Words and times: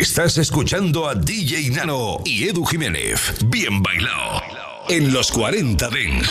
Estás 0.00 0.38
escuchando 0.38 1.06
a 1.06 1.14
DJ 1.14 1.68
Nano 1.72 2.22
y 2.24 2.44
Edu 2.48 2.64
Jiménez. 2.64 3.34
Bien 3.48 3.82
bailado. 3.82 4.40
En 4.88 5.12
los 5.12 5.30
40 5.30 5.90
Dents. 5.90 6.30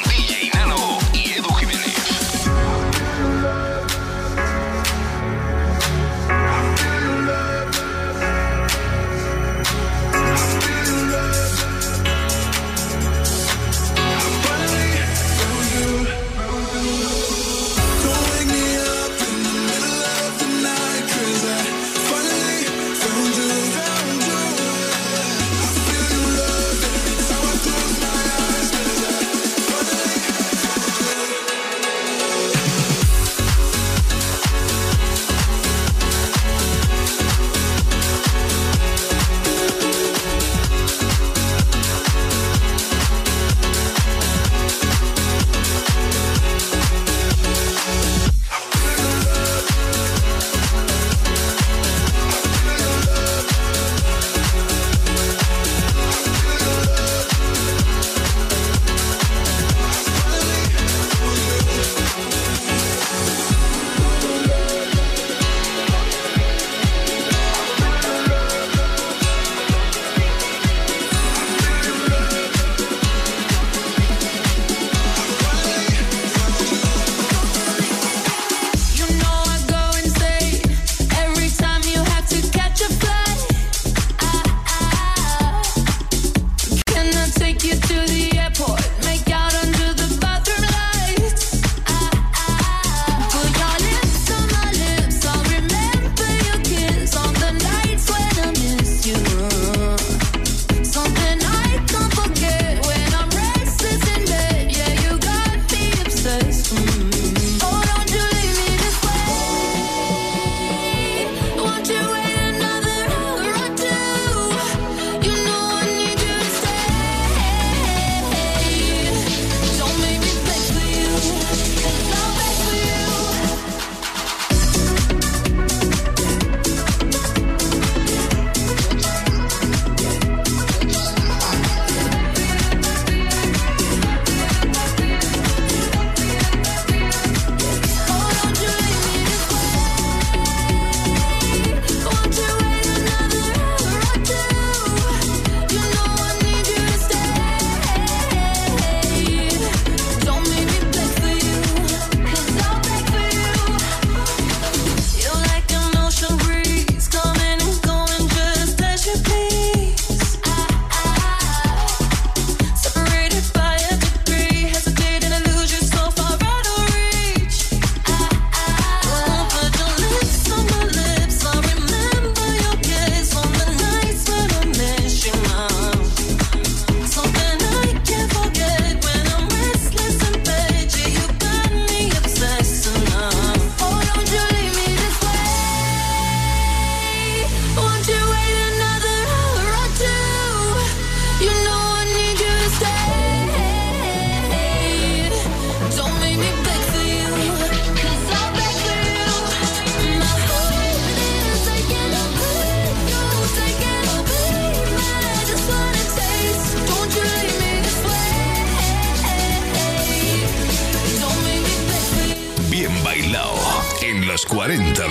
40 214.77 215.10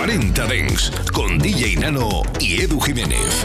40 0.00 0.32
Dengs 0.48 0.90
con 1.12 1.36
DJ 1.38 1.76
Nano 1.76 2.22
y 2.40 2.62
Edu 2.62 2.80
Jiménez. 2.80 3.44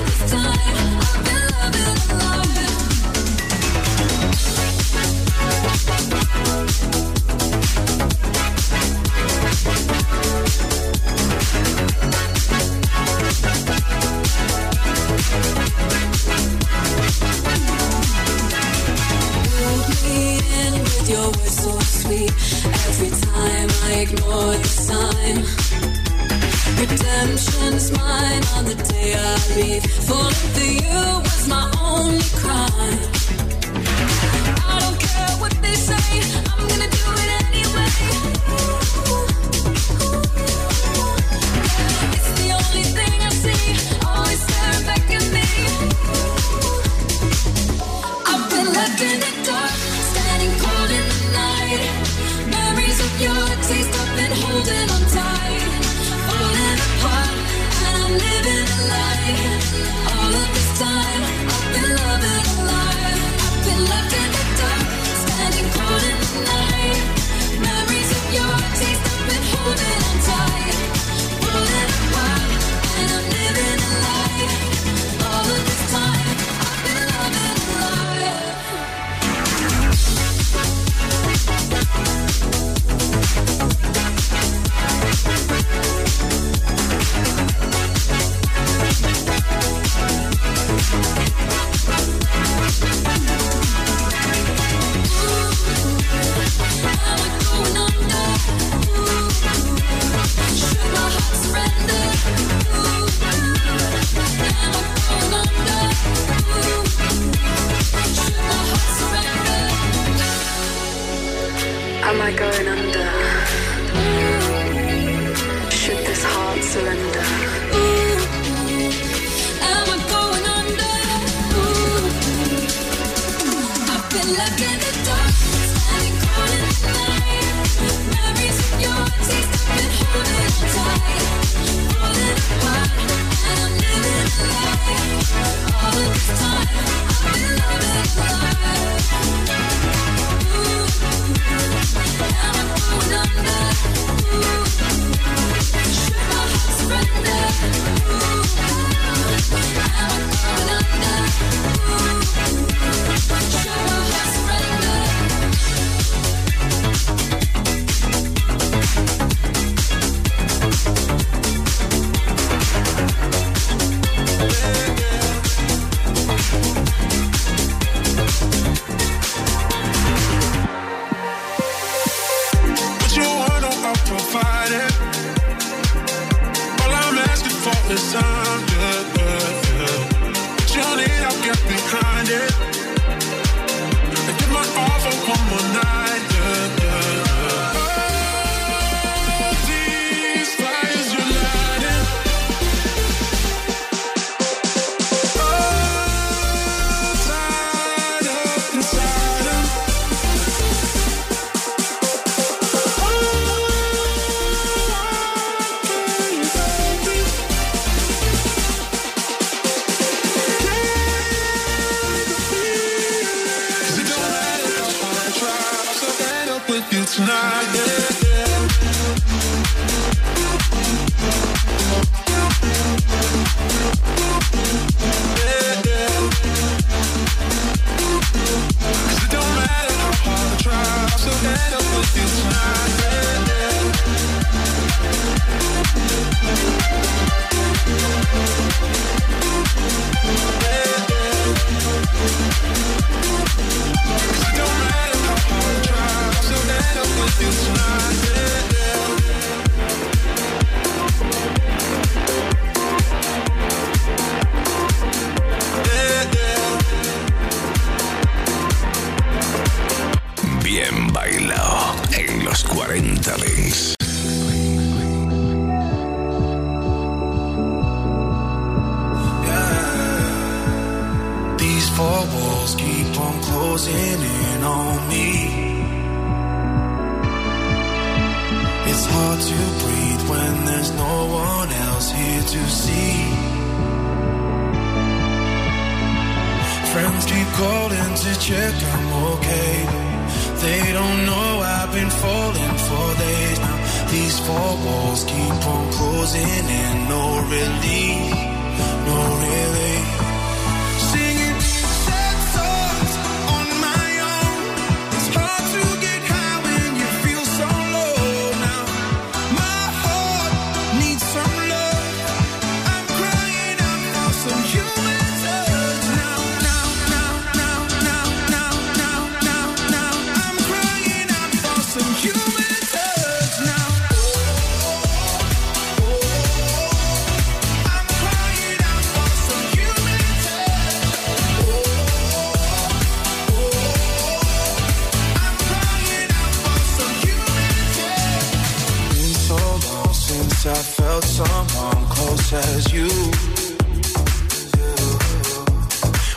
I 340.67 340.73
felt 340.73 341.23
someone 341.23 342.05
close 342.09 342.53
as 342.53 342.91
you. 342.91 343.05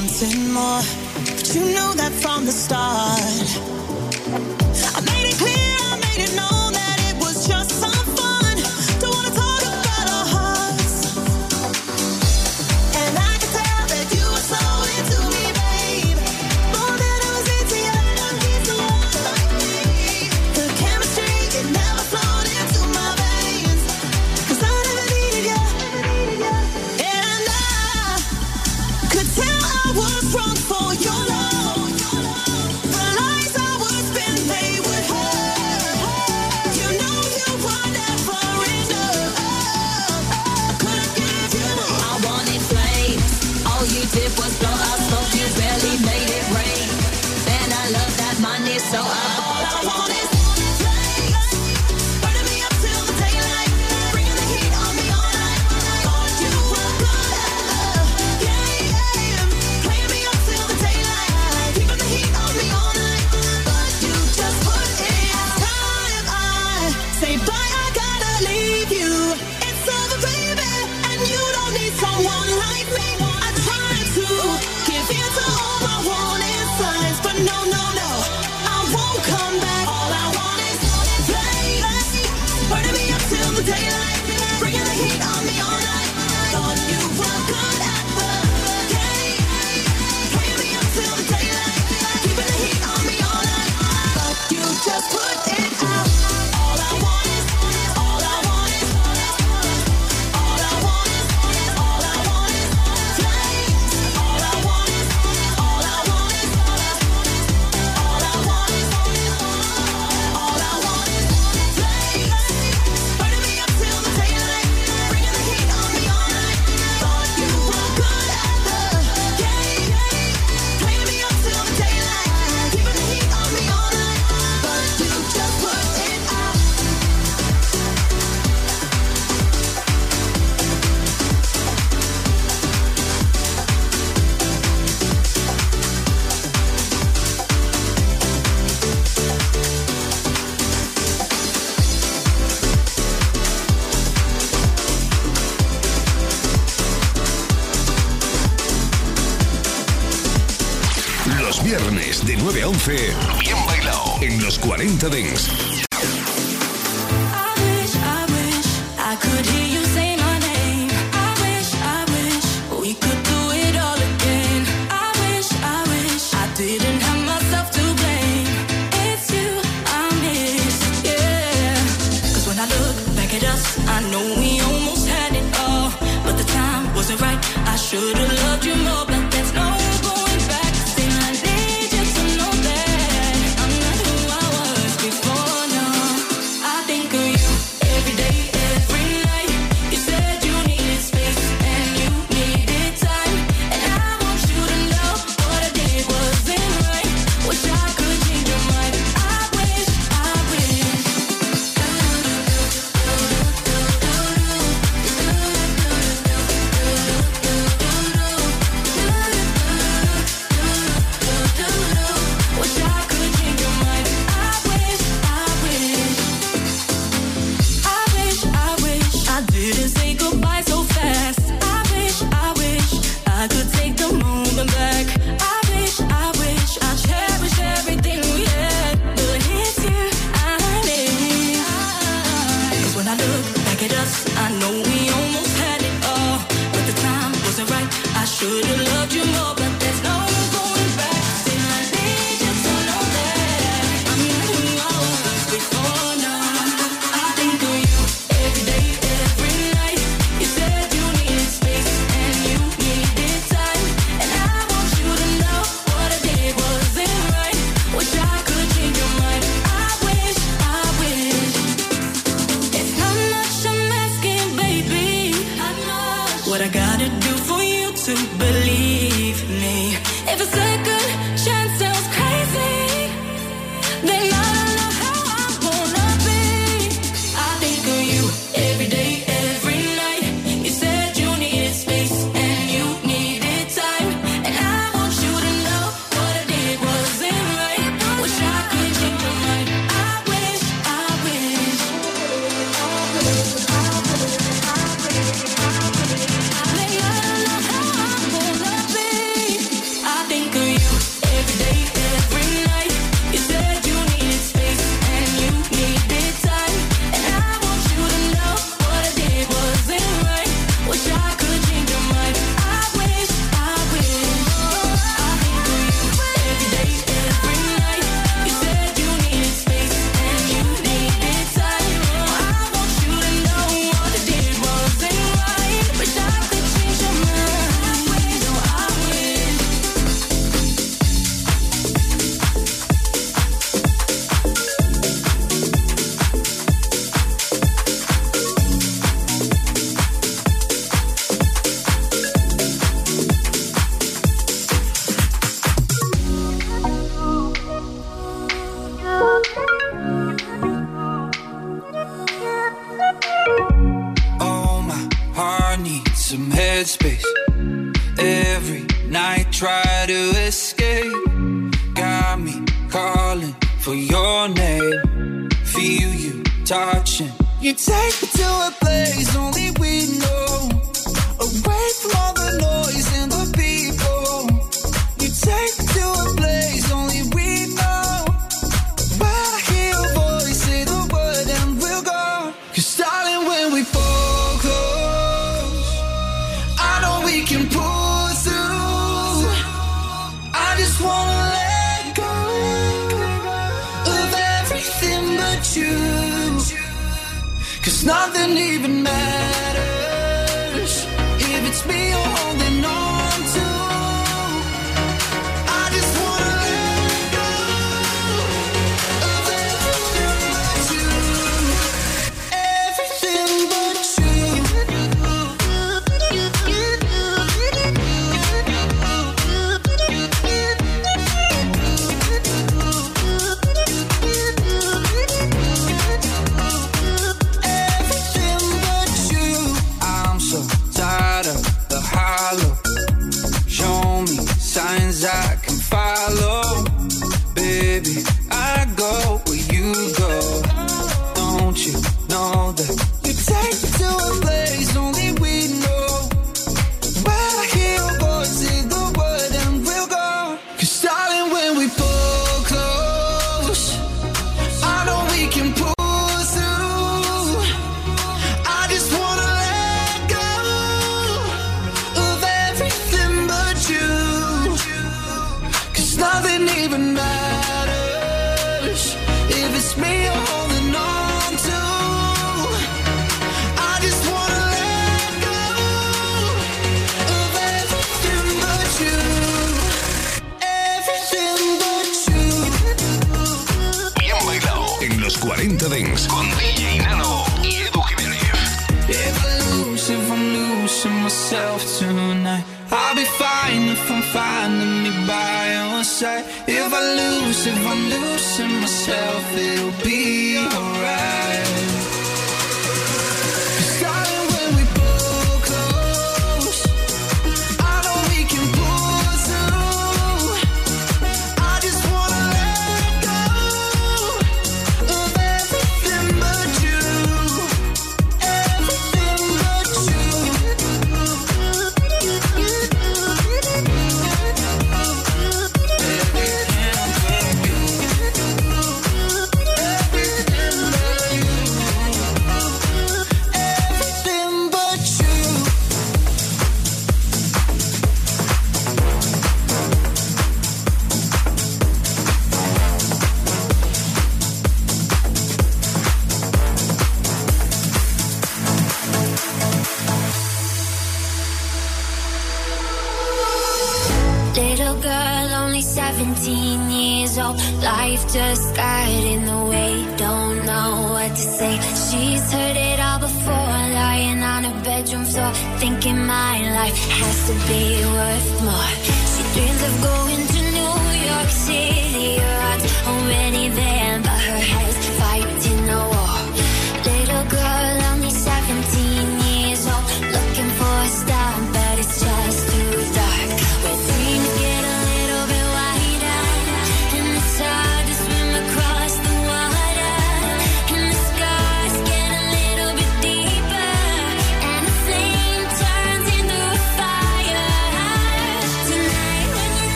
wanting 0.00 0.52
more. 0.52 0.80
But 1.24 1.52
you 1.56 1.74
know 1.74 1.92
that 1.94 2.12
from 2.22 2.44
the 2.44 2.52
start. 2.52 3.67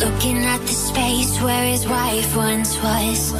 Looking 0.00 0.38
at 0.46 0.60
the 0.62 0.74
space 0.88 1.38
where 1.42 1.62
his 1.64 1.86
wife 1.86 2.34
once 2.34 2.72
was. 2.82 3.32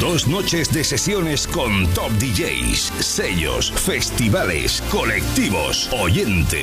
Dos 0.00 0.26
noches 0.26 0.68
de 0.74 0.82
sesiones 0.82 1.46
con 1.46 1.86
top 1.94 2.10
DJs, 2.18 2.92
sellos, 2.98 3.70
festivales, 3.70 4.82
colectivos, 4.90 5.88
oyentes 5.92 6.54